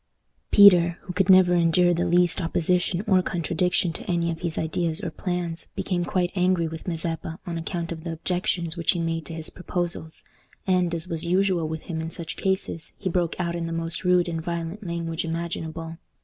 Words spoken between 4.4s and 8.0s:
ideas or plans, became quite angry with Mazeppa on account